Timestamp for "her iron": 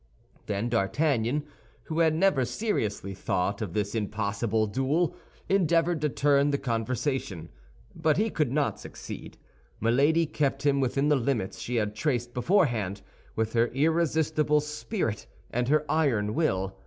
15.67-16.33